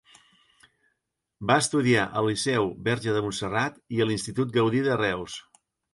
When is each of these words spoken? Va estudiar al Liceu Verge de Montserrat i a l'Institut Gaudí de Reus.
Va 1.51 1.57
estudiar 1.63 2.05
al 2.21 2.27
Liceu 2.29 2.71
Verge 2.89 3.15
de 3.19 3.21
Montserrat 3.27 3.77
i 3.99 4.03
a 4.03 4.09
l'Institut 4.13 4.57
Gaudí 4.57 4.83
de 4.89 4.97
Reus. 5.03 5.37